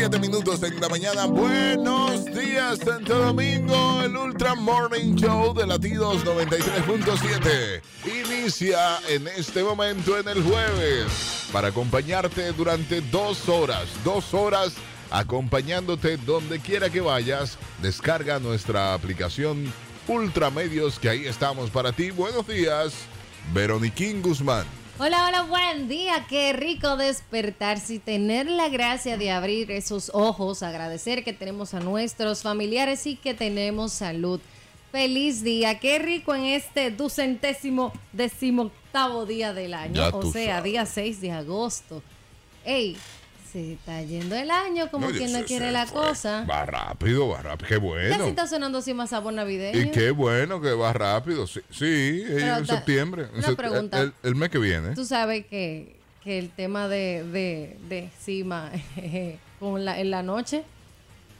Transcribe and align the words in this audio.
7 0.00 0.18
minutos 0.18 0.62
en 0.62 0.80
la 0.80 0.88
mañana. 0.88 1.26
Buenos 1.26 2.24
días, 2.24 2.78
Santo 2.78 3.18
Domingo. 3.18 4.00
El 4.02 4.16
Ultra 4.16 4.54
Morning 4.54 5.14
Show 5.14 5.52
de 5.52 5.66
Latidos 5.66 6.24
93.7 6.24 7.82
inicia 8.06 8.78
en 9.10 9.28
este 9.28 9.62
momento 9.62 10.16
en 10.18 10.26
el 10.28 10.42
jueves 10.42 11.50
para 11.52 11.68
acompañarte 11.68 12.50
durante 12.52 13.02
dos 13.02 13.46
horas. 13.50 13.88
Dos 14.02 14.32
horas 14.32 14.72
acompañándote 15.10 16.16
donde 16.16 16.60
quiera 16.60 16.88
que 16.88 17.02
vayas. 17.02 17.58
Descarga 17.82 18.38
nuestra 18.38 18.94
aplicación 18.94 19.70
Ultra 20.08 20.48
Medios 20.48 20.98
que 20.98 21.10
ahí 21.10 21.26
estamos 21.26 21.68
para 21.68 21.92
ti. 21.92 22.10
Buenos 22.10 22.46
días, 22.46 22.94
Veroniquín 23.52 24.22
Guzmán. 24.22 24.79
Hola, 25.02 25.28
hola, 25.28 25.42
buen 25.44 25.88
día. 25.88 26.26
Qué 26.28 26.52
rico 26.52 26.98
despertarse 26.98 27.94
y 27.94 27.98
tener 27.98 28.50
la 28.50 28.68
gracia 28.68 29.16
de 29.16 29.30
abrir 29.30 29.70
esos 29.70 30.10
ojos, 30.12 30.62
agradecer 30.62 31.24
que 31.24 31.32
tenemos 31.32 31.72
a 31.72 31.80
nuestros 31.80 32.42
familiares 32.42 33.06
y 33.06 33.16
que 33.16 33.32
tenemos 33.32 33.94
salud. 33.94 34.40
Feliz 34.92 35.42
día, 35.42 35.78
qué 35.78 35.98
rico 36.00 36.34
en 36.34 36.44
este 36.44 36.90
ducentésimo 36.90 37.94
decimoctavo 38.12 39.24
día 39.24 39.54
del 39.54 39.72
año, 39.72 39.94
Ya 39.94 40.08
o 40.14 40.30
sea, 40.30 40.56
sabes. 40.56 40.64
día 40.64 40.84
6 40.84 41.20
de 41.22 41.32
agosto. 41.32 42.02
Ey, 42.66 42.98
se 43.52 43.72
está 43.72 44.00
yendo 44.02 44.36
el 44.36 44.50
año 44.50 44.90
como 44.90 45.08
quien 45.08 45.32
no 45.32 45.44
quiere 45.44 45.70
la 45.72 45.86
fue. 45.86 46.00
cosa. 46.00 46.44
Va 46.48 46.64
rápido, 46.66 47.28
va 47.28 47.42
rápido. 47.42 47.68
Qué 47.68 47.74
Ya 47.74 47.80
bueno. 47.80 48.24
sí 48.24 48.30
está 48.30 48.46
sonando 48.46 48.78
así 48.78 48.94
más 48.94 49.10
sabor 49.10 49.32
navideño. 49.32 49.78
Y 49.80 49.90
qué 49.90 50.10
bueno 50.12 50.60
que 50.60 50.72
va 50.72 50.92
rápido. 50.92 51.46
Sí, 51.46 51.60
sí 51.70 52.22
en 52.28 52.66
ta- 52.66 52.76
septiembre. 52.76 53.26
Una 53.34 53.56
pregunta. 53.56 54.00
El, 54.00 54.12
el 54.22 54.34
mes 54.34 54.50
que 54.50 54.58
viene. 54.58 54.94
Tú 54.94 55.04
sabes 55.04 55.46
que, 55.46 55.96
que 56.22 56.38
el 56.38 56.50
tema 56.50 56.86
de, 56.88 57.24
de, 57.24 57.76
de 57.88 58.10
cima 58.20 58.70
con 59.58 59.84
la, 59.84 59.98
en 60.00 60.10
la 60.10 60.22
noche, 60.22 60.62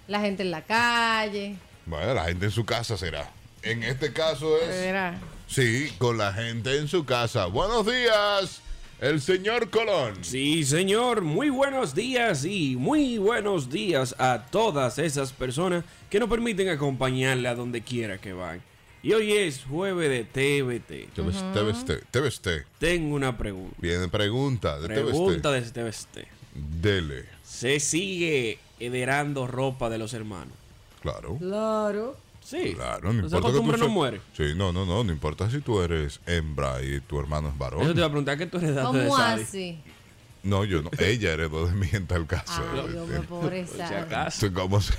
la 0.08 0.20
gente 0.20 0.42
en 0.42 0.50
la 0.50 0.62
calle, 0.62 1.56
Bueno, 1.86 2.14
la 2.14 2.24
gente 2.24 2.46
en 2.46 2.50
su 2.50 2.64
casa 2.64 2.96
será. 2.96 3.30
En 3.62 3.82
este 3.82 4.12
caso 4.12 4.56
es. 4.60 4.68
verá. 4.68 5.18
Sí, 5.46 5.92
con 5.98 6.16
la 6.18 6.32
gente 6.32 6.78
en 6.78 6.88
su 6.88 7.04
casa. 7.04 7.46
Buenos 7.46 7.84
días, 7.86 8.62
el 9.00 9.20
señor 9.20 9.70
Colón. 9.70 10.22
Sí, 10.22 10.64
señor, 10.64 11.22
muy 11.22 11.48
buenos 11.48 11.94
días 11.94 12.44
y 12.44 12.76
muy 12.76 13.18
buenos 13.18 13.70
días 13.70 14.14
a 14.18 14.46
todas 14.50 14.98
esas 14.98 15.32
personas 15.32 15.84
que 16.10 16.20
nos 16.20 16.28
permiten 16.28 16.68
acompañarle 16.68 17.48
a 17.48 17.54
donde 17.54 17.80
quiera 17.80 18.18
que 18.18 18.32
van. 18.34 18.62
Y 19.02 19.14
hoy 19.14 19.32
es 19.32 19.64
jueves 19.64 20.10
de 20.10 20.24
TBT. 20.24 21.14
TVST. 21.14 22.48
Tengo 22.78 23.14
una 23.14 23.38
pregunta. 23.38 23.74
Viene 23.78 24.08
pregunta 24.08 24.78
de 24.78 24.88
Pregunta 24.88 25.50
de 25.50 25.62
TBT. 25.62 26.28
Dele. 26.54 27.24
¿Se 27.42 27.80
sigue 27.80 28.58
heredando 28.78 29.46
ropa 29.46 29.88
de 29.88 29.96
los 29.96 30.12
hermanos? 30.12 30.52
Claro. 31.00 31.38
Claro. 31.38 32.16
Sí. 32.50 32.74
Claro, 32.74 33.12
no 33.12 33.20
importa 33.22 33.36
que 33.36 33.40
tú 33.40 33.42
costumbre 33.58 33.78
no 33.78 33.88
muere. 33.88 34.20
Sí, 34.36 34.54
no, 34.56 34.72
no, 34.72 34.84
no, 34.84 35.04
no 35.04 35.12
importa 35.12 35.48
si 35.48 35.60
tú 35.60 35.80
eres 35.80 36.20
hembra 36.26 36.82
y 36.82 36.98
tu 37.00 37.20
hermano 37.20 37.48
es 37.48 37.56
varón. 37.56 37.82
Eso 37.82 37.92
te 37.92 38.00
iba 38.00 38.06
a 38.06 38.10
preguntar, 38.10 38.36
¿qué 38.36 38.46
tú 38.46 38.58
de 38.58 38.74
¿Cómo 38.74 39.16
así? 39.16 39.78
No, 40.42 40.64
yo 40.64 40.80
no. 40.82 40.90
Ella 40.98 41.32
heredó 41.32 41.66
de 41.66 41.74
mí 41.74 41.86
en 41.92 42.06
tal 42.06 42.26
caso. 42.26 42.62
Ay, 42.72 42.92
Dios 42.92 43.06
mío, 43.08 43.16
Por 43.28 43.40
pobreza. 43.42 44.06
Como 44.54 44.80
se, 44.80 44.94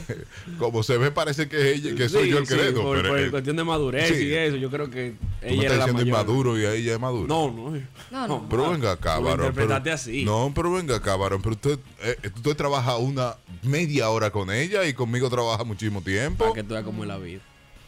como 0.60 0.84
se 0.84 0.98
ve, 0.98 1.12
parece 1.12 1.50
que 1.50 1.58
es 1.72 1.80
ella, 1.80 1.96
que 1.96 2.10
soy 2.10 2.26
Sí, 2.26 2.30
yo 2.30 2.38
el 2.38 2.48
que 2.48 2.54
sí, 2.54 2.60
heredo. 2.60 2.82
por, 2.84 2.98
pero 2.98 3.10
por 3.10 3.20
eh, 3.20 3.32
cuestión 3.32 3.56
de 3.56 3.64
madurez 3.64 4.08
sí. 4.08 4.26
y 4.28 4.34
eso, 4.34 4.56
yo 4.58 4.70
creo 4.70 4.90
que 4.90 5.16
ella 5.42 5.64
era 5.66 5.78
la 5.78 5.88
mayor. 5.88 6.08
inmaduro 6.08 6.58
y 6.60 6.84
ya 6.84 6.94
es 6.94 7.00
maduro. 7.00 7.28
No, 7.28 7.52
no. 7.52 7.82
No, 8.12 8.28
no. 8.28 8.48
Pero 8.50 8.66
no. 8.66 8.72
venga 8.72 8.92
acá, 8.92 9.20
varón. 9.20 9.52
pero- 9.56 9.94
así. 9.94 10.24
No, 10.24 10.52
pero 10.56 10.72
venga 10.72 10.98
acá, 10.98 11.16
varón. 11.16 11.42
Pero 11.42 11.56
usted, 11.56 11.80
eh, 12.04 12.18
usted 12.36 12.56
trabaja 12.56 12.98
una 12.98 13.36
media 13.64 14.10
hora 14.10 14.30
con 14.30 14.52
ella 14.52 14.86
y 14.86 14.94
conmigo 14.94 15.30
trabaja 15.30 15.64
muchísimo 15.64 16.02
tiempo. 16.02 16.44
Para 16.44 16.54
que 16.56 16.64
tú 16.64 16.74
veas 16.74 16.86
cómo 16.86 17.04
es 17.04 17.08
la 17.08 17.18
vida. 17.18 17.42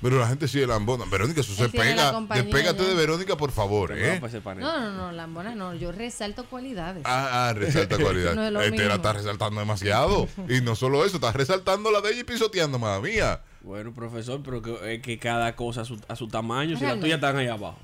Pero 0.03 0.19
la 0.19 0.27
gente 0.27 0.47
sigue 0.49 0.67
lambona. 0.67 1.05
Verónica, 1.05 1.41
eso 1.41 1.53
se 1.55 1.69
pega. 1.69 2.11
Despégate 2.35 2.83
ya. 2.83 2.89
de 2.89 2.93
Verónica, 2.93 3.37
por 3.37 3.51
favor, 3.51 3.97
¿eh? 3.97 4.19
No, 4.57 4.79
no, 4.81 4.91
no, 4.91 5.11
Lambona, 5.13 5.55
no. 5.55 5.73
Yo 5.73 5.91
resalto 5.93 6.43
cualidades. 6.45 7.03
Ah, 7.05 7.47
ah, 7.49 7.53
resalta 7.53 7.97
cualidad. 8.01 8.35
No 8.35 8.61
es 8.61 8.67
este 8.71 8.85
la 8.85 8.95
está 8.95 9.13
resaltando 9.13 9.61
demasiado. 9.61 10.27
y 10.49 10.59
no 10.61 10.75
solo 10.75 11.05
eso, 11.05 11.15
está 11.15 11.31
resaltando 11.31 11.89
la 11.89 12.01
de 12.01 12.11
ella 12.11 12.19
y 12.19 12.23
pisoteando, 12.25 12.77
madre 12.77 13.13
mía. 13.13 13.41
Bueno, 13.61 13.93
profesor, 13.93 14.41
pero 14.43 14.61
que, 14.61 14.95
es 14.95 15.01
que 15.01 15.17
cada 15.17 15.55
cosa 15.55 15.81
a 15.81 15.85
su, 15.85 15.97
a 16.09 16.15
su 16.17 16.27
tamaño. 16.27 16.75
Si 16.75 16.83
la 16.83 16.89
Realmente. 16.89 17.05
tuya 17.05 17.15
están 17.15 17.37
ahí 17.37 17.47
abajo, 17.47 17.79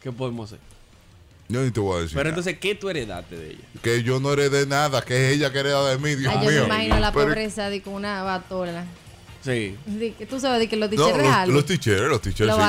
¿qué 0.00 0.12
podemos 0.12 0.52
hacer? 0.52 0.60
Yo 1.48 1.62
ni 1.62 1.72
te 1.72 1.80
voy 1.80 1.98
a 1.98 2.02
decir. 2.02 2.14
Pero 2.16 2.30
nada. 2.30 2.38
entonces, 2.38 2.58
¿qué 2.60 2.74
tú 2.76 2.88
heredaste 2.88 3.36
de 3.36 3.50
ella? 3.50 3.64
que 3.82 4.02
yo 4.04 4.20
no 4.20 4.32
heredé 4.32 4.66
nada, 4.66 5.02
que 5.02 5.30
es 5.30 5.36
ella 5.36 5.52
que 5.52 5.58
hereda 5.58 5.90
de 5.90 5.98
mí, 5.98 6.14
Dios 6.14 6.32
Ay, 6.34 6.44
yo 6.46 6.50
mío. 6.50 6.60
me 6.60 6.66
imagino 6.66 7.00
la 7.00 7.12
Pero- 7.12 7.26
pobreza 7.26 7.68
de 7.70 7.82
con 7.82 7.94
una 7.94 8.22
batola. 8.22 8.84
Sí. 9.44 9.76
De 9.86 10.14
tú 10.28 10.40
sabes 10.40 10.58
de 10.60 10.68
que 10.68 10.76
los 10.76 10.90
No, 10.90 10.96
teachers 10.96 11.16
los, 11.18 11.26
reales. 11.26 11.54
los 11.54 11.66
teachers, 11.66 12.00
los 12.08 12.22
teachers. 12.22 12.48
Lo 12.48 12.56
sí. 12.56 12.62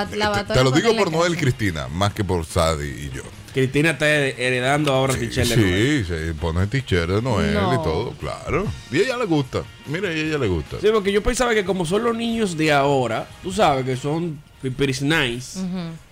Te- 0.47 0.53
te, 0.53 0.63
lo 0.63 0.71
digo 0.71 0.95
por 0.97 1.11
Noel. 1.11 1.37
Cristina, 1.37 1.87
más 1.87 2.13
que 2.13 2.23
por 2.23 2.45
Sadie 2.45 2.89
y 3.05 3.15
yo. 3.15 3.23
Cristina 3.53 3.91
está 3.91 4.09
heredando 4.09 4.91
ahora 4.93 5.13
Sí, 5.13 5.21
Tichel 5.21 5.47
de 5.47 5.55
nuevo. 5.55 5.77
sí, 5.77 6.03
se 6.03 6.33
pone 6.33 6.67
teacher 6.67 7.07
de 7.07 7.21
Noel 7.21 7.53
No. 7.53 7.73
y 7.73 7.77
todo, 7.77 8.11
claro. 8.19 8.65
Y 8.91 8.97
a 8.97 9.01
ella 9.03 9.17
le 9.17 9.25
gusta. 9.25 9.63
Mira, 9.87 10.11
y 10.13 10.19
a 10.19 10.23
ella 10.23 10.37
le 10.37 10.47
gusta. 10.47 10.75
Sí, 10.81 10.87
porque 10.91 11.13
yo 11.13 11.23
pensaba 11.23 11.53
que 11.53 11.63
como 11.63 11.85
son 11.85 12.03
los 12.03 12.13
niños 12.15 12.57
de 12.57 12.73
ahora, 12.73 13.29
tú 13.41 13.53
sabes 13.53 13.85
que 13.85 13.95
son 13.95 14.41
pipiris 14.61 15.01
nice, 15.01 15.59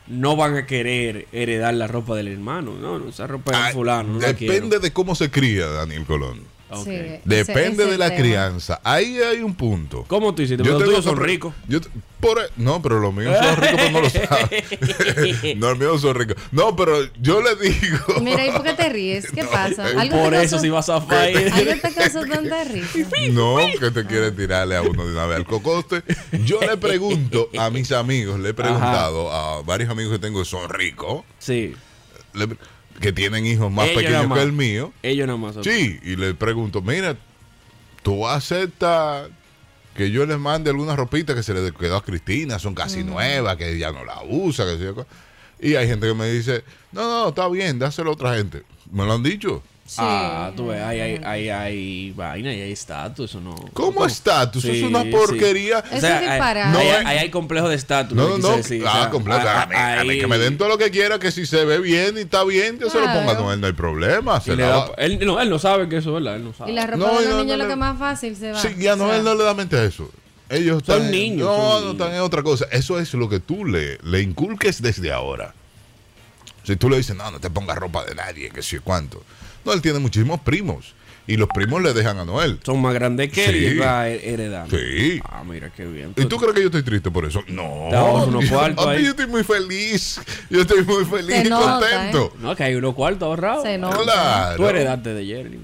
no 0.07 0.38
van 0.38 0.56
a 0.56 0.66
querer 0.66 1.28
heredar 1.34 1.74
la 1.74 1.88
ropa 1.88 2.16
del 2.16 2.30
hermano. 2.30 2.75
No, 2.80 2.97
no, 3.00 3.09
esa 3.09 3.28
ropa 3.28 3.51
es 3.51 3.57
Ah, 3.57 3.68
de 3.68 3.74
fulano. 3.74 4.13
No 4.13 4.19
la 4.19 4.28
depende 4.31 4.80
de 4.80 4.94
cómo 4.94 5.13
se 5.13 5.30
cría 5.30 5.66
Daniel 5.68 6.06
Colón. 6.06 6.53
Sí, 6.75 7.19
Depende 7.25 7.84
ese 7.84 7.91
de 7.91 7.97
la 7.97 8.09
tema. 8.09 8.22
crianza. 8.22 8.81
Ahí 8.84 9.17
hay 9.19 9.39
un 9.41 9.56
punto. 9.56 10.06
¿Cómo 10.07 10.34
tú 10.34 10.41
hiciste? 10.41 10.63
Yo 10.63 10.72
los 10.73 10.79
tengo 10.81 10.91
tuyos 10.91 11.06
son 11.06 11.17
ricos. 11.17 11.53
yo 11.67 11.79
por 12.19 12.39
e- 12.39 12.50
no, 12.56 12.81
pero 12.81 13.00
los 13.00 13.13
míos 13.13 13.35
son 13.38 13.56
ricos, 13.57 13.75
pero 13.75 13.91
no 13.91 14.01
lo 14.01 14.09
saben. 14.09 14.63
no, 15.59 15.69
los 15.69 15.78
míos 15.79 16.01
son 16.01 16.16
ricos. 16.16 16.38
No, 16.51 16.75
pero 16.75 16.97
yo 17.22 17.41
le 17.41 17.56
digo. 17.56 17.97
Mira, 18.22 18.45
¿y 18.47 18.51
por 18.51 18.63
qué 18.63 18.73
te 18.73 18.89
ríes? 18.89 19.29
¿Qué 19.31 19.44
No, 19.44 19.50
pasa? 19.51 19.85
¿Algo 19.88 20.23
Por 20.23 20.33
eso 20.33 20.57
si 20.59 20.69
vas 20.69 20.88
a 20.89 21.01
fallar. 21.01 21.51
¿Algo 21.53 21.72
te 21.81 21.94
causó 21.94 22.25
tanta 22.25 22.63
risa? 22.63 23.09
No, 23.31 23.57
que 23.79 23.91
te 23.91 24.06
quiere 24.06 24.31
tirarle 24.31 24.75
a 24.78 24.81
uno 24.81 25.06
de 25.06 25.12
una 25.12 25.25
vez 25.25 25.38
al 25.38 25.45
cocoste. 25.45 26.03
Yo 26.45 26.59
le 26.62 26.78
pregunto 26.78 27.50
a 27.57 27.69
mis 27.69 27.91
amigos, 27.91 28.39
le 28.39 28.50
he 28.50 28.53
preguntado 28.53 29.31
a 29.31 29.62
varios 29.63 29.89
amigos 29.89 30.13
que 30.13 30.19
tengo 30.19 30.39
que 30.39 30.45
son 30.45 30.69
ricos, 30.69 31.23
Sí. 31.39 31.73
le- 32.33 32.47
que 33.00 33.12
tienen 33.12 33.46
hijos 33.46 33.72
más 33.72 33.90
Ellos 33.90 34.04
pequeños 34.04 34.34
que 34.34 34.42
el 34.42 34.54
mío. 34.54 34.94
Ellos 35.04 35.28
nada 35.28 35.38
más. 35.38 35.56
Sí, 35.64 36.00
y 36.04 36.16
le 36.16 36.34
pregunto, 36.34 36.81
mira, 36.81 37.18
tú 38.02 38.28
aceptas 38.28 39.30
que 39.96 40.12
yo 40.12 40.26
les 40.26 40.40
mande 40.40 40.70
alguna 40.70 40.96
ropita 40.96 41.36
que 41.36 41.44
se 41.44 41.54
le 41.54 41.72
quedó 41.72 41.98
a 41.98 42.04
Cristina, 42.04 42.59
son 42.59 42.74
casi 42.74 43.04
nuevas, 43.04 43.58
que 43.58 43.78
ya 43.78 43.92
no 43.92 44.04
la 44.04 44.24
usa, 44.28 44.66
que 44.66 44.78
qué. 44.78 45.06
Y 45.68 45.76
hay 45.76 45.88
gente 45.88 46.08
que 46.08 46.14
me 46.14 46.30
dice, 46.30 46.64
no, 46.92 47.04
no, 47.04 47.30
está 47.30 47.48
bien, 47.48 47.80
dáselo 47.80 48.09
a 48.09 48.14
otra 48.14 48.36
gente. 48.36 48.64
Me 48.92 49.06
lo 49.06 49.14
han 49.14 49.24
dicho. 49.24 49.64
Sí. 49.94 50.02
Ah, 50.04 50.52
tú 50.56 50.68
ves, 50.70 50.81
hay, 50.81 51.00
hay, 51.00 51.22
hay, 51.24 51.50
hay 51.50 52.12
vaina 52.14 52.52
y 52.52 52.62
hay 52.62 52.72
estatus, 52.72 53.30
eso 53.30 53.40
no. 53.40 53.54
¿Cómo 53.74 54.08
estatus? 54.08 54.64
Eso 54.66 54.74
Sí, 54.74 54.80
es 54.80 54.86
una 54.90 55.04
sí. 55.04 55.09
porquería. 55.12 55.80
Eso 55.92 55.96
es 55.98 56.04
hay- 56.06 56.40
No, 56.72 56.80
hay, 56.80 56.88
eh. 56.88 56.96
hay, 57.06 57.18
hay 57.20 57.30
complejo 57.30 57.70
de 57.70 57.76
estatus. 57.76 58.18
No, 58.18 58.30
no, 58.30 58.36
que 58.38 58.42
no. 58.42 58.86
o 58.86 58.90
Ah, 58.90 58.94
sea, 59.02 59.09
completo. 59.12 59.48
a- 59.48 59.62
A 59.62 59.66
mí, 59.68 59.76
a 59.76 60.04
mí 60.04 60.09
ahí- 60.12 60.20
que 60.20 60.26
me 60.26 60.40
den 60.40 60.58
todo 60.58 60.68
lo 60.70 60.80
que 60.80 60.90
quiera, 60.90 61.20
que 61.20 61.31
si 61.31 61.46
se 61.46 61.64
ve 61.64 61.78
bien 61.78 62.18
y 62.18 62.22
está 62.22 62.44
bien, 62.44 62.80
que 62.80 62.90
se 62.90 62.98
lo 63.00 63.06
ponga 63.06 63.24
Claro. 63.24 63.44
con 63.44 63.54
él, 63.54 63.62
no 63.62 63.68
hay 63.68 63.74
problema. 63.74 64.42
Se 64.42 64.56
da- 64.56 64.90
él, 64.98 65.20
no, 65.24 65.40
él 65.40 65.50
no 65.52 65.59
sabe 65.59 65.88
que 65.88 65.98
eso 65.98 66.10
es 66.18 66.24
verdad, 66.24 66.38
él 66.38 66.44
no 66.46 66.54
sabe. 66.56 66.72
Y 66.72 66.74
la 66.74 66.88
ropa 66.88 66.98
No, 66.98 67.08
de 67.08 67.14
los 67.14 67.24
no, 67.36 67.44
niños 67.44 67.46
no 67.46 67.54
es 67.54 67.60
lo 67.60 67.68
que 67.68 67.75
más 67.75 68.00
fácil 68.00 68.36
se 68.36 68.52
va. 68.52 68.60
Sí, 68.60 68.70
ya 68.80 68.96
no, 68.96 69.04
O 69.04 69.08
sea, 69.10 69.18
él 69.18 69.24
no 69.24 69.36
le 69.36 69.44
da 69.44 69.54
mente 69.54 69.78
a 69.78 69.84
eso. 69.84 70.10
Ellos 70.50 70.81
Son 70.86 70.98
están- 70.98 71.12
niños, 71.12 71.48
No, 71.48 71.72
son 71.74 71.86
no 71.86 71.92
están 71.92 72.14
en 72.16 72.22
otra 72.22 72.42
cosa. 72.42 72.66
Eso 72.72 72.98
es 73.00 73.14
lo 73.14 73.30
que 73.30 73.40
tú 73.40 73.64
le, 73.66 74.00
le 74.04 74.22
inculques 74.22 74.81
desde 74.81 75.12
ahora. 75.12 75.54
Si 76.64 76.75
tú 76.78 76.90
le 76.90 76.98
dices, 76.98 77.16
no, 77.16 77.30
no 77.30 77.40
te 77.40 77.50
pongas 77.50 77.78
ropa 77.78 78.06
de 78.06 78.16
nadie, 78.16 78.50
que 78.50 78.62
sé 78.64 78.80
cuánto. 78.80 79.22
No, 79.66 79.74
él 79.74 79.81
tiene 79.81 80.00
muchísimos 80.00 80.40
primos. 80.41 80.94
Y 81.25 81.38
los 81.38 81.47
primos 81.47 81.81
le 81.81 81.94
dejan 81.94 82.18
a 82.18 82.25
Noel. 82.25 82.59
Son 82.66 82.81
más 82.81 82.94
grandes 82.94 83.31
que 83.31 83.46
él 83.46 83.51
Sí. 83.53 83.57
y 83.59 83.66
él 83.68 83.81
va 83.81 84.09
her- 84.09 84.19
heredando. 84.21 84.77
Sí. 84.77 85.21
Ah, 85.24 85.42
mira 85.48 85.69
qué 85.69 85.86
bien. 85.86 86.12
¿Y 86.18 86.25
tú 86.25 86.36
crees 86.36 86.54
que 86.54 86.60
yo 86.60 86.65
estoy 86.65 86.83
triste 86.83 87.10
por 87.12 87.24
eso? 87.24 87.42
No. 87.48 87.88
Unos 88.25 88.44
Yo- 88.44 88.50
cuartos 88.57 88.83
papi, 88.83 88.98
ahí. 88.98 89.04
yo 89.06 89.12
estoy 89.12 89.27
muy 89.27 89.42
feliz. 89.45 90.19
Yo 90.50 90.60
estoy 90.60 90.83
muy 90.83 91.06
feliz 91.06 91.33
Se 91.38 91.48
y 91.48 91.50
nota, 91.50 91.80
contento. 91.80 92.33
No, 92.42 92.54
que 92.57 92.63
hay 92.65 92.75
unos 92.75 92.94
cuartos 92.94 93.25
ahorrados. 93.25 93.63
Se 93.63 93.77
nota. 93.77 94.04
Claro. 94.04 94.57
Tú 94.57 94.68
heredaste 94.68 95.13
de 95.13 95.25
Jerry. 95.25 95.60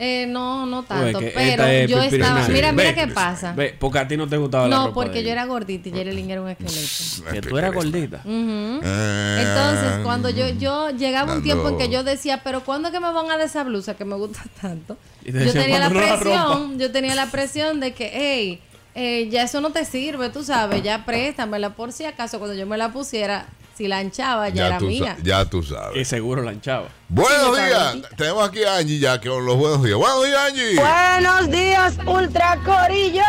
Eh, 0.00 0.26
no, 0.28 0.64
no 0.64 0.84
tanto. 0.84 1.18
Pero 1.34 1.64
es 1.64 1.90
yo 1.90 2.00
estaba. 2.00 2.46
Sí. 2.46 2.52
Mira, 2.52 2.70
mira 2.70 2.90
Ve, 2.90 2.94
qué 2.94 3.06
pasa. 3.08 3.52
Ve, 3.52 3.74
porque 3.78 3.98
a 3.98 4.06
ti 4.06 4.16
no 4.16 4.28
te 4.28 4.36
gustaba 4.36 4.68
la 4.68 4.76
No, 4.76 4.82
ropa 4.86 4.94
porque 4.94 5.10
de 5.10 5.16
yo 5.16 5.20
ella. 5.22 5.32
era 5.32 5.44
gordita 5.46 5.88
y 5.88 5.92
Jerry 5.92 6.30
era 6.30 6.40
un 6.40 6.48
esqueleto. 6.50 7.32
Que 7.32 7.40
tú 7.42 7.58
eras 7.58 7.74
gordita. 7.74 8.22
Eh, 8.24 9.44
Entonces, 9.46 10.04
cuando 10.04 10.30
yo, 10.30 10.48
yo 10.50 10.90
llegaba 10.90 11.34
un 11.34 11.42
tiempo 11.42 11.68
en 11.68 11.78
que 11.78 11.88
yo 11.88 12.04
decía, 12.04 12.42
pero 12.44 12.62
¿cuándo 12.64 12.88
es 12.88 12.94
que 12.94 13.00
me 13.00 13.12
van 13.12 13.26
a 13.26 13.36
dar 13.36 13.40
esa 13.40 13.64
blusa 13.64 13.94
que 13.96 14.04
me 14.04 14.14
gusta 14.14 14.42
tanto? 14.62 14.96
Y 15.24 15.32
te 15.32 15.44
Yo 15.46 15.52
tenía 15.52 15.78
la 15.80 15.90
"Mándanos 15.90 16.10
la 16.10 16.18
presión, 16.20 16.78
yo 16.78 16.92
tenía 16.92 17.14
la 17.14 17.26
presión 17.26 17.80
de 17.80 17.92
que, 17.92 18.10
hey, 18.12 18.60
eh, 18.94 19.28
ya 19.30 19.42
eso 19.42 19.60
no 19.60 19.70
te 19.70 19.84
sirve, 19.84 20.28
tú 20.30 20.42
sabes, 20.44 20.82
ya 20.82 21.04
préstamela 21.04 21.70
por 21.70 21.92
si 21.92 22.04
acaso 22.04 22.38
cuando 22.38 22.56
yo 22.56 22.66
me 22.66 22.76
la 22.78 22.92
pusiera 22.92 23.46
Si 23.78 23.86
la 23.86 23.98
anchaba, 23.98 24.48
ya, 24.48 24.66
era 24.66 24.78
tú, 24.78 24.86
mía. 24.86 25.16
ya 25.22 25.44
tú 25.44 25.62
sabes. 25.62 25.92
Que 25.94 26.04
seguro 26.04 26.42
la 26.42 26.52
hinchaba. 26.52 26.88
Buenos 27.08 27.56
Sí, 27.56 27.62
días. 27.62 27.96
Tenemos 28.16 28.48
aquí 28.48 28.64
a 28.64 28.76
Angie 28.78 28.98
ya 28.98 29.20
con 29.20 29.46
los 29.46 29.56
buenos 29.56 29.84
días. 29.84 29.96
Buenos 29.96 30.24
días, 30.26 30.40
Angie. 30.48 30.74
Buenos 30.74 31.50
días, 31.52 31.94
Ultra 32.04 32.58
Corillo. 32.64 33.22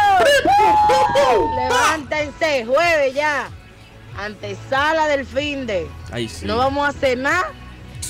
Levántense, 1.55 2.65
jueves 2.65 3.13
ya. 3.13 3.49
Antesala 4.17 5.07
del 5.07 5.25
fin 5.25 5.65
de. 5.67 5.87
Ay, 6.11 6.27
sí. 6.27 6.45
No 6.45 6.57
vamos 6.57 6.85
a 6.85 6.89
hacer 6.89 7.17
nada, 7.17 7.51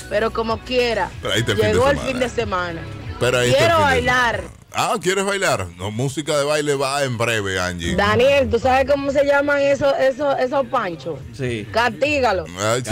pero 0.08 0.32
como 0.32 0.58
quiera. 0.60 1.10
Pero 1.20 1.34
ahí 1.34 1.42
fin 1.42 1.56
de 1.56 1.62
Llegó 1.62 1.88
el 1.90 1.96
semana. 1.98 2.08
fin 2.10 2.18
de 2.20 2.28
semana. 2.30 2.80
Pero 3.20 3.38
ahí 3.38 3.52
Quiero 3.52 3.80
bailar. 3.80 4.44
Ah, 4.72 4.96
¿quieres 5.00 5.24
bailar? 5.24 5.66
No, 5.76 5.90
música 5.90 6.38
de 6.38 6.44
baile 6.44 6.74
va 6.74 7.02
en 7.04 7.18
breve, 7.18 7.58
Angie. 7.58 7.96
Daniel, 7.96 8.48
¿tú 8.48 8.58
sabes 8.58 8.90
cómo 8.90 9.10
se 9.10 9.24
llaman 9.24 9.60
esos, 9.60 9.92
esos, 9.98 10.38
esos 10.38 10.66
panchos? 10.66 11.18
Sí. 11.32 11.66
Castígalo. 11.72 12.44
Ay. 12.58 12.82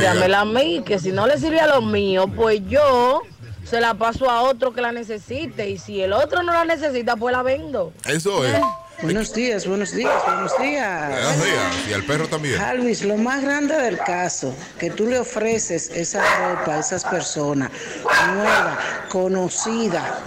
Dámela 0.00 0.40
a 0.40 0.44
mí, 0.44 0.82
que 0.84 0.98
si 0.98 1.12
no 1.12 1.26
le 1.26 1.38
sirve 1.38 1.60
a 1.60 1.66
los 1.66 1.84
míos, 1.84 2.28
pues 2.36 2.60
yo 2.68 3.22
se 3.64 3.80
la 3.80 3.94
paso 3.94 4.30
a 4.30 4.42
otro 4.42 4.72
que 4.74 4.82
la 4.82 4.92
necesite. 4.92 5.70
Y 5.70 5.78
si 5.78 6.02
el 6.02 6.12
otro 6.12 6.42
no 6.42 6.52
la 6.52 6.64
necesita, 6.64 7.16
pues 7.16 7.32
la 7.32 7.42
vendo. 7.42 7.92
Eso 8.04 8.44
es. 8.44 8.54
Buenos 9.02 9.34
días, 9.34 9.66
buenos 9.66 9.92
días, 9.92 10.12
buenos 10.24 10.52
días. 10.58 11.08
Buenos 11.08 11.44
días. 11.44 11.88
Y 11.90 11.92
al 11.92 12.04
perro 12.04 12.28
también. 12.28 12.60
Alvis, 12.60 13.02
lo 13.04 13.16
más 13.16 13.42
grande 13.42 13.74
del 13.74 13.98
caso, 13.98 14.54
que 14.78 14.88
tú 14.90 15.06
le 15.06 15.18
ofreces 15.18 15.90
esa 15.90 16.22
ropa 16.38 16.76
a 16.76 16.80
esas 16.80 17.04
personas 17.04 17.70
nueva, 18.34 18.78
conocida, 19.08 20.20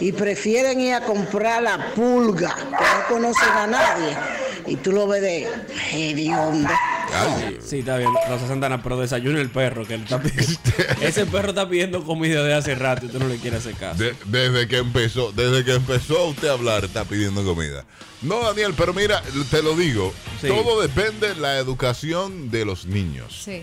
y 0.00 0.12
prefieren 0.12 0.80
ir 0.80 0.94
a 0.94 1.00
comprar 1.02 1.62
la 1.62 1.92
pulga, 1.94 2.54
que 2.54 2.64
no 2.64 3.08
conocen 3.08 3.48
a 3.50 3.66
nadie, 3.66 4.16
y 4.66 4.76
tú 4.76 4.92
lo 4.92 5.06
ves 5.06 5.22
de 5.22 5.48
hediondo. 5.92 6.68
Ay, 7.14 7.58
Sí, 7.64 7.78
está 7.80 7.96
bien. 7.98 8.10
Rosa 8.28 8.48
Santana, 8.48 8.82
pero 8.82 8.98
desayuno 8.98 9.38
el 9.40 9.48
perro 9.50 9.86
que 9.86 9.94
él 9.94 10.02
está 10.02 10.20
pidiendo. 10.20 10.58
Ese 11.00 11.24
perro 11.26 11.50
está 11.50 11.68
pidiendo 11.68 12.04
comida 12.04 12.42
de 12.42 12.52
hace 12.54 12.74
rato 12.74 13.06
y 13.06 13.08
tú 13.08 13.18
no 13.18 13.28
le 13.28 13.36
quieres 13.38 13.60
hacer 13.60 13.74
caso. 13.74 14.02
de- 14.02 14.14
desde 14.26 14.66
que 14.68 14.78
empezó, 14.78 15.32
desde 15.32 15.64
que 15.64 15.74
empezó 15.74 16.26
usted 16.26 16.48
a 16.48 16.52
hablar, 16.52 16.84
está 16.84 17.04
pidiendo 17.04 17.44
comida. 17.44 17.84
No, 18.22 18.42
Daniel, 18.42 18.74
pero 18.76 18.92
mira, 18.92 19.22
te 19.50 19.62
lo 19.62 19.74
digo, 19.76 20.12
Sí. 20.40 20.48
todo 20.48 20.80
depende 20.82 21.28
de 21.28 21.36
la 21.36 21.58
educación 21.58 22.50
de 22.50 22.64
los 22.64 22.86
niños. 22.86 23.40
Sí. 23.44 23.62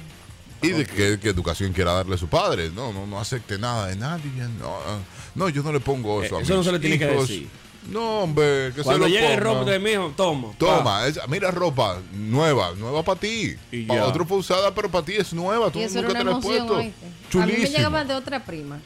Y 0.64 0.70
de 0.70 0.86
qué, 0.86 1.20
qué 1.22 1.30
educación 1.30 1.74
quiera 1.74 1.94
darle 1.94 2.18
su 2.18 2.28
padre. 2.28 2.72
No, 2.74 2.92
no, 2.94 3.06
no 3.06 3.20
acepte 3.20 3.58
nada 3.58 3.88
de 3.88 3.96
nadie. 3.96 4.32
No, 4.60 4.76
ah, 4.88 4.98
no 5.36 5.50
yo 5.50 5.62
no 5.64 5.72
le 5.72 5.80
pongo 5.80 6.24
eso 6.24 6.36
Eh, 6.38 6.40
a 6.40 6.42
eso 6.42 6.56
no 6.56 6.64
se 6.64 6.72
le 6.72 6.80
tiene 6.80 6.98
que 6.98 7.06
decir. 7.06 7.50
No, 7.90 8.22
hombre, 8.22 8.72
que 8.74 8.82
Cuando 8.82 9.06
se 9.08 9.12
lo 9.12 9.20
llegue 9.20 9.36
ropa 9.36 9.70
de 9.70 9.78
mi 9.78 9.92
hijo, 9.92 10.14
toma. 10.16 10.54
Toma, 10.58 11.06
esa- 11.06 11.28
mira 11.28 11.52
ropa 11.52 12.00
nueva, 12.14 12.72
nueva 12.78 13.04
para 13.04 13.20
ti. 13.20 13.56
Y 13.74 13.84
Para 13.84 14.02
ya. 14.02 14.08
otro 14.08 14.26
fue 14.26 14.38
usada, 14.38 14.74
pero 14.74 14.90
para 14.90 15.04
ti 15.06 15.16
es 15.18 15.34
nueva. 15.34 15.70
Tú 15.70 15.80
Y 15.80 15.84
eso 15.84 16.00
era 16.00 16.08
nunca 16.08 16.22
una 16.22 16.30
te 16.30 16.32
la 16.32 16.38
has 16.38 16.46
emoción, 16.46 16.68
puesto. 16.68 16.82
¿oíste? 16.82 17.06
A 17.06 17.10
mí 17.10 17.52
me 17.52 17.52
Chulísimo. 17.58 17.78
llegaban 17.78 18.08
de 18.08 18.14
otra 18.16 18.46
prima. 18.46 18.80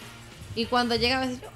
Y 0.55 0.65
cuando 0.65 0.95
llegaba, 0.95 1.27
decía, 1.27 1.47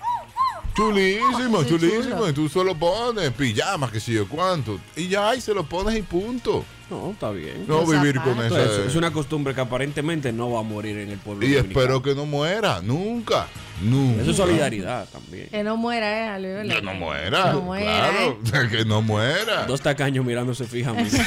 Chulísimo, 0.75 1.63
chulísimo. 1.63 2.03
chulo. 2.03 2.29
Y 2.29 2.33
tú 2.33 2.47
solo 2.47 2.75
pones 2.75 3.31
pijamas, 3.31 3.91
que 3.91 4.00
sé 4.00 4.13
yo 4.13 4.27
cuánto. 4.27 4.79
Y 4.95 5.07
ya, 5.07 5.35
y 5.35 5.41
se 5.41 5.53
lo 5.53 5.63
pones 5.65 5.97
y 5.97 6.01
punto. 6.01 6.63
No, 6.91 7.11
está 7.11 7.31
bien. 7.31 7.65
No 7.67 7.79
Los 7.81 7.89
vivir 7.89 8.15
con 8.15 8.35
zapatos. 8.35 8.51
esa. 8.51 8.61
Entonces, 8.61 8.88
es 8.88 8.95
una 8.95 9.11
costumbre 9.11 9.55
que 9.55 9.61
aparentemente 9.61 10.31
no 10.33 10.51
va 10.51 10.59
a 10.59 10.63
morir 10.63 10.97
en 10.97 11.09
el 11.09 11.17
pueblo. 11.19 11.45
Y 11.45 11.53
dominicano. 11.53 11.79
espero 11.81 12.01
que 12.03 12.13
no 12.13 12.25
muera, 12.25 12.81
nunca. 12.81 13.47
Nunca. 13.81 14.21
Eso 14.21 14.31
es 14.31 14.38
solidaridad 14.38 15.07
también. 15.09 15.47
que 15.49 15.63
no 15.63 15.77
muera, 15.77 16.38
¿eh. 16.38 16.67
Que 16.67 16.81
no 16.81 16.93
muera. 16.93 17.43
Que 17.45 17.51
no 17.53 17.61
muera, 17.61 18.09
¿eh? 18.25 18.38
claro, 18.43 18.69
que 18.69 18.85
no 18.85 19.01
muera. 19.01 19.65
Dos 19.65 19.81
tacaños 19.81 20.25
mirándose 20.25 20.65
fijamente. 20.65 21.17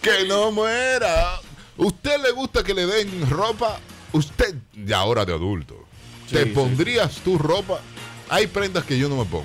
Que 0.00 0.24
no 0.28 0.52
muera. 0.52 1.40
¿Usted 1.76 2.22
le 2.22 2.30
gusta 2.30 2.62
que 2.62 2.72
le 2.74 2.86
den 2.86 3.28
ropa? 3.28 3.78
Usted, 4.12 4.54
de 4.72 4.94
ahora 4.94 5.24
de 5.24 5.32
adulto, 5.32 5.84
¿te 6.30 6.38
Sí, 6.38 6.44
sí. 6.44 6.50
pondrías 6.54 7.16
tu 7.16 7.36
ropa? 7.38 7.80
Hay 8.28 8.46
prendas 8.46 8.84
que 8.84 8.96
yo 8.98 9.08
no 9.08 9.16
me 9.16 9.24
pongo. 9.24 9.44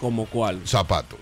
¿Como 0.00 0.26
cuál? 0.26 0.60
Zapatos. 0.66 1.20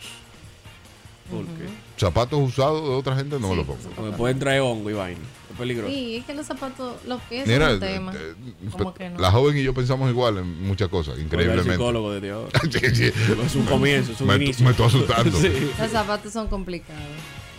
¿Por 1.31 1.45
qué? 1.45 1.67
Zapatos 1.99 2.39
usados 2.41 2.83
de 2.83 2.95
otra 2.95 3.17
gente 3.17 3.39
no 3.41 3.49
me 3.49 3.55
Sí, 3.55 3.57
los 3.57 3.67
pongo. 3.67 3.79
Porque 3.97 4.13
pueden 4.17 4.39
traer 4.39 4.61
hongo 4.61 4.91
y 4.91 4.93
vaina. 4.93 5.21
Es 5.51 5.59
peligroso. 5.59 5.93
Sí, 5.93 6.17
es 6.17 6.25
que 6.25 6.35
los 6.35 6.47
zapatos, 6.47 6.95
los 7.07 7.21
pies 7.23 7.47
Mira, 7.47 7.67
son 7.67 7.75
un 7.75 7.81
tema. 7.81 8.13
eh, 8.15 8.35
eh, 8.65 8.69
Como 8.71 8.93
que 8.95 9.09
no. 9.11 9.19
la 9.19 9.31
joven 9.31 9.57
y 9.57 9.63
yo 9.63 9.73
pensamos 9.75 10.11
igual 10.11 10.39
en 10.39 10.63
muchas 10.67 10.89
cosas, 10.89 11.19
increíblemente. 11.19 11.73
psicólogo 11.73 12.13
desde 12.13 12.31
ahora. 12.31 12.51
Sí, 12.71 12.81
sí. 12.95 13.13
Es 13.45 13.55
un 13.55 13.65
comienzo, 13.65 14.13
es 14.13 14.21
un 14.21 14.27
Me- 14.29 14.37
inicio. 14.37 14.65
me 14.65 14.71
estoy 14.73 14.87
asustando. 14.87 15.39
Sí. 15.41 15.51
Los 15.79 15.91
zapatos 15.91 16.33
son 16.33 16.49
complicados. 16.49 17.03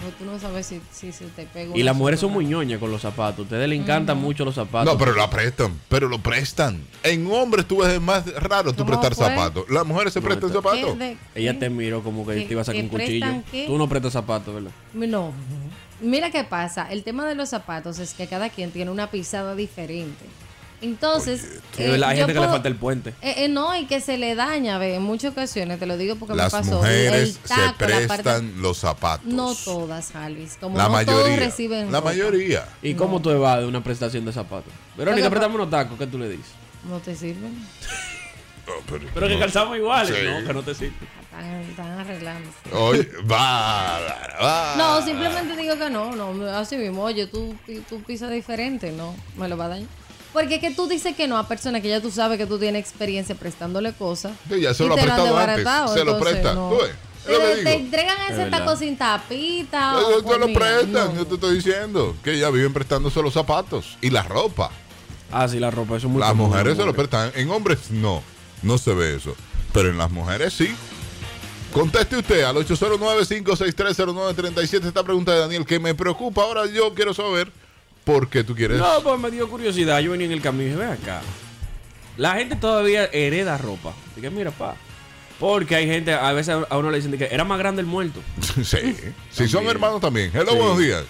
No, 0.04 0.10
tú 0.18 0.26
no 0.26 0.40
sabes 0.40 0.68
si, 0.68 0.80
si 0.92 1.12
se 1.12 1.26
te 1.26 1.46
pega 1.48 1.76
Y 1.76 1.82
las 1.82 1.96
mujeres 1.96 2.20
son 2.20 2.32
muy 2.32 2.46
ñoñas 2.46 2.80
con 2.80 2.92
los 2.92 3.02
zapatos. 3.02 3.40
A 3.40 3.42
ustedes 3.44 3.68
les 3.68 3.80
encantan 3.80 4.18
mucho 4.20 4.46
los 4.46 4.54
zapatos. 4.56 4.94
No, 4.94 4.98
pero 5.00 5.16
la 5.16 5.30
prestan, 5.30 5.80
pero 5.90 6.08
lo 6.08 6.20
prestan. 6.20 6.84
En 7.04 7.26
hombres 7.32 7.66
tú 7.68 7.78
ves 7.80 8.00
más 8.00 8.26
raro 8.36 8.72
tú 8.74 8.86
¿Cómo 8.86 8.90
prestar 8.90 9.16
fue? 9.16 9.26
zapatos. 9.28 9.66
Las 9.70 9.86
mujeres 9.86 10.14
se 10.14 10.22
No, 10.22 10.28
prestan 10.28 10.52
zapatos. 10.54 10.94
¿Qué? 10.98 10.98
¿De 10.98 11.18
Ella 11.36 11.58
te 11.58 11.70
miró 11.70 12.04
como 12.04 12.26
que 12.28 12.36
¿Que- 12.36 12.42
te 12.46 12.54
iba 12.54 12.62
a 12.62 12.66
sacar 12.66 12.82
un 12.84 12.90
cuchillo. 12.90 13.42
qué? 13.52 13.66
Tú 13.66 13.78
no 13.78 13.90
prestas 13.90 14.14
zapatos, 14.14 14.54
¿verdad? 14.54 14.72
No. 14.94 15.32
Mira 16.00 16.30
qué 16.30 16.44
pasa. 16.44 16.92
El 16.92 17.04
tema 17.04 17.26
de 17.26 17.34
los 17.34 17.50
zapatos 17.50 17.98
es 17.98 18.14
que 18.14 18.28
cada 18.28 18.50
quien 18.50 18.70
tiene 18.72 18.92
una 18.92 19.10
pisada 19.10 19.56
diferente. 19.56 20.26
Entonces, 20.80 21.60
eh, 21.80 21.90
¿verdad? 21.90 22.10
Hay 22.10 22.18
gente 22.18 22.34
que 22.34 22.40
le 22.40 22.48
falta 22.48 22.68
el 22.68 22.76
puente. 22.76 23.10
Eh, 23.22 23.46
eh, 23.46 23.48
no, 23.48 23.76
y 23.76 23.86
que 23.88 24.00
se 24.00 24.18
le 24.18 24.36
daña, 24.36 24.78
ve, 24.78 24.96
en 24.96 25.02
muchas 25.04 25.32
ocasiones, 25.32 25.80
te 25.80 25.86
lo 25.88 25.98
digo 25.98 26.16
porque 26.18 26.36
Las 26.36 26.54
me 26.54 26.60
pasó. 26.60 26.76
mujeres 26.76 27.14
el 27.14 27.34
se 27.34 27.40
taco, 27.48 27.62
la 27.64 27.74
parte- 27.74 28.08
prestan 28.08 28.62
los 28.62 28.78
zapatos. 28.78 29.26
No 29.26 29.56
todas, 29.56 30.16
Alvis. 30.16 30.58
Como 30.60 30.78
La 30.78 30.84
no 30.88 30.90
todos 31.04 31.06
mayoría. 31.24 31.36
reciben. 31.38 31.92
La 31.92 32.00
ropa. 32.00 32.12
mayoría. 32.12 32.66
¿Y 32.84 32.94
cómo 32.94 33.20
tú 33.22 33.32
evades 33.32 33.68
una 33.68 33.84
prestación 33.84 34.24
de 34.26 34.34
zapatos? 34.34 34.72
Verónica, 34.96 35.30
préstame 35.30 35.56
unos 35.56 35.70
tacos, 35.72 35.98
¿qué 35.98 36.06
tú 36.06 36.20
le 36.20 36.30
dices? 36.30 36.52
No 36.88 37.00
te 37.00 37.16
sirven. 37.16 37.54
No, 38.68 38.74
pero, 38.90 39.08
Pero 39.14 39.28
que 39.28 39.34
no. 39.34 39.40
calzamos 39.40 39.78
iguales. 39.78 40.16
Sí. 40.16 40.26
No, 40.28 40.46
que 40.48 40.54
no 40.54 40.62
te 40.64 40.76
sirve. 40.76 40.94
Están, 41.70 41.88
arreglando. 42.00 42.50
Oye, 42.74 43.08
va, 43.30 44.00
va. 44.42 44.76
No, 44.78 45.02
simplemente 45.06 45.56
digo 45.56 45.78
que 45.78 45.90
no, 45.90 46.16
no, 46.16 46.46
así 46.48 46.76
mismo, 46.78 47.04
oye, 47.04 47.28
tú, 47.28 47.56
pi- 47.66 47.84
tú 47.88 48.02
pisas 48.02 48.32
diferente, 48.32 48.92
no, 48.92 49.16
me 49.38 49.48
lo 49.48 49.56
va 49.56 49.66
a 49.66 49.70
dañar. 49.70 49.88
Porque 50.38 50.54
es 50.54 50.62
que 50.62 50.70
tú 50.70 50.88
dices 50.88 51.16
que 51.16 51.28
no 51.28 51.36
a 51.36 51.48
personas 51.48 51.82
que 51.82 51.90
ya 51.90 52.00
tú 52.00 52.12
sabes 52.12 52.38
que 52.38 52.46
tú 52.46 52.60
tienes 52.60 52.80
experiencia 52.80 53.34
prestándole 53.34 53.94
cosas. 53.94 54.34
Sí, 54.48 54.62
ya 54.62 54.72
se 54.72 54.86
lo 54.86 54.94
ha 54.94 54.96
prestado 54.96 55.36
antes. 55.36 55.68
Se 55.96 56.06
lo 56.06 56.20
presta. 56.20 56.54
no. 56.54 56.70
Tú 56.70 56.78
ves, 56.78 56.92
es 57.26 57.32
lo 57.32 57.40
que 57.40 57.56
Te, 57.64 57.74
entregan 57.74 58.16
Es 58.30 58.38
ese 58.38 58.52
taco 58.52 58.76
sin 58.76 58.96
tapita. 58.96 59.96
Ellos 59.98 60.18
o 60.18 60.22
te 60.22 60.38
lo 60.38 60.42
comida, 60.42 60.60
prestan, 60.60 61.08
no. 61.08 61.16
yo 61.16 61.26
te 61.26 61.34
estoy 61.34 61.56
diciendo. 61.56 62.16
Que 62.24 62.38
ya 62.38 62.52
viven 62.52 62.72
prestándose 62.72 63.20
los 63.24 63.34
zapatos 63.34 63.98
y 64.00 64.12
la 64.12 64.22
ropa. 64.22 64.70
Ah, 65.32 65.48
sí, 65.48 65.60
la 65.60 65.72
ropa, 65.72 65.98
eso 65.98 66.06
es 66.06 66.14
muy 66.14 66.20
Las 66.20 66.30
común, 66.30 66.50
mujeres 66.50 66.78
se 66.78 66.86
lo 66.86 66.94
prestan. 66.94 67.32
En 67.34 67.50
hombres 67.50 67.90
no. 67.90 68.22
No 68.62 68.78
se 68.78 68.94
ve 68.94 69.16
eso. 69.16 69.36
Pero 69.74 69.90
en 69.90 69.98
las 69.98 70.12
mujeres 70.12 70.54
sí. 70.54 70.70
Conteste 71.74 72.16
usted 72.16 72.44
al 72.44 72.58
809-56309-37 72.58 74.86
esta 74.86 75.02
pregunta 75.02 75.34
de 75.34 75.40
Daniel 75.40 75.66
que 75.66 75.80
me 75.80 75.96
preocupa. 75.96 76.44
Ahora 76.44 76.68
yo 76.68 76.94
quiero 76.94 77.16
saber 77.16 77.52
por 78.08 78.30
qué 78.30 78.44
tú 78.44 78.56
quieres. 78.56 78.80
No, 78.80 79.04
pues 79.04 79.20
me 79.20 79.30
dio 79.30 79.48
curiosidad. 79.50 80.00
Yo 80.00 80.12
venía 80.12 80.26
en 80.26 80.32
el 80.34 80.42
camino 80.42 80.64
y 80.64 80.74
dije, 80.74 80.78
ve 80.80 80.92
acá. 80.94 81.22
La 82.18 82.34
gente 82.36 82.56
todavía 82.56 83.06
hereda 83.12 83.58
ropa. 83.60 83.94
Dije, 84.16 84.30
mira, 84.32 84.50
pa. 84.50 84.76
Porque 85.40 85.76
hay 85.76 85.86
gente, 85.86 86.14
a 86.14 86.32
veces 86.34 86.56
a 86.68 86.78
uno 86.78 86.90
le 86.90 86.98
dicen 86.98 87.16
que 87.18 87.26
era 87.30 87.44
más 87.44 87.60
grande 87.60 87.82
el 87.82 87.86
muerto. 87.86 88.22
sí. 88.64 88.96
Si 89.30 89.48
son 89.48 89.68
hermanos 89.68 90.02
también. 90.02 90.32
Hello, 90.34 90.54
Sí. 90.54 90.58
buenos 90.58 90.80
días. 90.80 91.04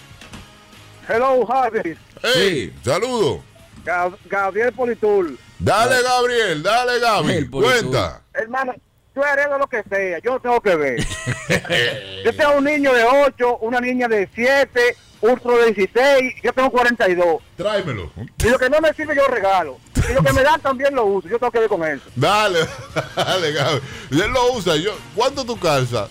Hello, 1.08 1.46
Javi. 1.46 1.96
Hey, 2.22 2.74
saludo. 2.84 3.42
Gab- 3.86 4.18
Gabriel 4.26 4.74
Politul. 4.74 5.40
Dale, 5.60 6.02
Gabriel, 6.04 6.62
dale, 6.62 7.46
politur. 7.46 7.64
Cuenta. 7.64 8.22
Hermano, 8.34 8.74
tú 9.18 9.24
heredas 9.24 9.60
lo 9.60 9.68
que 9.68 9.84
sea, 9.90 10.20
yo 10.20 10.40
tengo 10.40 10.62
que 10.62 10.76
ver. 10.76 11.00
yo 12.24 12.36
tengo 12.36 12.58
un 12.58 12.66
niño 12.66 12.94
de 12.94 13.04
8, 13.04 13.58
una 13.62 13.80
niña 13.82 14.08
de 14.08 14.30
7, 14.34 14.96
otro 15.22 15.58
de 15.58 15.74
16, 15.74 16.36
yo 16.44 16.54
tengo 16.54 16.70
42. 16.70 17.42
Tráemelo. 17.56 18.12
Y 18.38 18.50
lo 18.50 18.60
que 18.60 18.70
no 18.70 18.80
me 18.80 18.94
sirve 18.94 19.16
yo 19.16 19.28
regalo. 19.28 19.80
Y 20.08 20.14
lo 20.14 20.22
que 20.22 20.34
me 20.34 20.44
dan 20.44 20.62
también 20.62 20.94
lo 20.94 21.06
uso, 21.06 21.28
yo 21.28 21.40
tengo 21.40 21.52
que 21.52 21.60
ver 21.60 21.70
con 21.70 21.84
eso. 21.84 22.04
Dale, 22.16 22.60
dale, 23.16 23.52
Gaby. 23.52 23.82
Y 24.12 24.22
él 24.22 24.32
lo 24.32 24.54
usa. 24.54 24.76
Yo, 24.76 24.96
¿Cuánto 25.16 25.44
tú 25.44 25.58
calzas? 25.58 26.10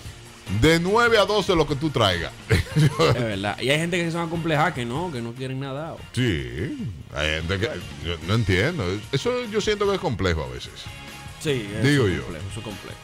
De 0.61 0.79
9 0.79 1.19
a 1.19 1.25
12 1.25 1.57
lo 1.57 1.67
que 1.67 1.75
tú 1.75 1.91
traigas. 1.91 2.33
Es 2.49 3.15
verdad. 3.15 3.59
Y 3.61 3.71
hay 3.71 3.79
gente 3.79 3.97
que 3.99 4.11
se 4.11 4.17
van 4.17 4.29
a 4.29 4.31
complejar 4.31 4.75
que 4.75 4.85
no, 4.85 5.11
que 5.13 5.21
no 5.21 5.33
quieren 5.33 5.61
nada. 5.61 5.97
sí. 6.13 6.93
Hay 7.15 7.31
gente 7.37 7.59
que. 7.59 7.71
Yo 8.05 8.17
no 8.29 8.35
entiendo. 8.35 8.85
Eso 9.11 9.45
yo 9.45 9.61
siento 9.61 9.89
que 9.89 9.95
es 9.95 10.01
complejo 10.01 10.45
a 10.45 10.49
veces. 10.49 10.73
Sí, 11.53 11.69
eso 11.73 11.87
Digo 11.87 12.07
es 12.09 12.17
yo. 12.17 12.23
complejo, 12.23 12.47
eso 12.51 12.61
es 12.61 12.65
complejo. 12.65 12.99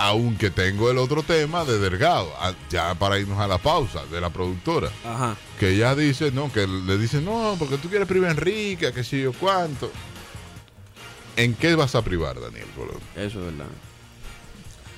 Aunque 0.00 0.50
tengo 0.50 0.90
el 0.90 0.98
otro 0.98 1.22
tema 1.24 1.64
de 1.64 1.78
Delgado. 1.78 2.32
ah, 2.38 2.52
Ya 2.70 2.94
para 2.94 3.18
irnos 3.18 3.38
a 3.40 3.48
la 3.48 3.58
pausa 3.58 4.04
de 4.06 4.20
la 4.20 4.30
productora. 4.30 4.90
Ajá. 5.04 5.36
Que 5.58 5.70
ella 5.70 5.94
dice, 5.96 6.30
no, 6.30 6.52
que 6.52 6.66
le 6.68 6.96
dice, 6.98 7.20
no, 7.20 7.56
porque 7.58 7.78
tú 7.78 7.88
quieres 7.88 8.06
privar 8.06 8.28
a 8.28 8.32
Enrique, 8.32 8.92
que 8.92 9.02
sé 9.02 9.20
yo 9.22 9.32
cuánto. 9.32 9.90
¿En 11.36 11.54
qué 11.54 11.74
vas 11.74 11.94
a 11.96 12.02
privar, 12.02 12.40
Daniel 12.40 12.66
Colón? 12.76 12.98
Eso 13.16 13.40
es 13.40 13.46
verdad. 13.46 13.66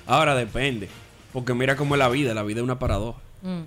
Ahora 0.07 0.35
depende. 0.35 0.88
Porque 1.33 1.54
mira 1.54 1.76
cómo 1.76 1.95
es 1.95 1.99
la 1.99 2.09
vida. 2.09 2.35
La 2.35 2.42
vida 2.42 2.59
es 2.61 2.64
una 2.64 2.78
paradoja. 2.78 3.21
Mm. 3.42 3.61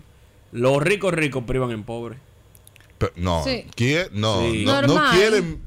Los 0.51 0.83
ricos 0.83 1.13
ricos 1.13 1.43
privan 1.45 1.71
en 1.71 1.83
pobres. 1.83 2.19
No, 3.15 3.43
Sí. 3.43 3.65
¿quién? 3.75 4.07
No, 4.11 4.39
Sí. 4.41 4.63
no, 4.65 4.81
no 4.83 5.01
quieren. 5.11 5.61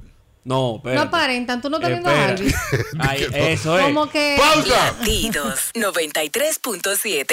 No, 0.47 0.55
No 0.55 0.77
espérate. 0.77 1.09
aparentan, 1.09 1.61
tú 1.61 1.69
no 1.69 1.79
estás 1.79 1.91
viendo 1.91 2.09
a. 2.09 2.37
Ay, 3.01 3.27
eso 3.35 3.77
es. 3.77 3.85
Como 3.85 4.09
que. 4.09 4.37
¡Pausa! 4.39 4.95
Latidos 5.01 5.73
93.7. 5.75 7.25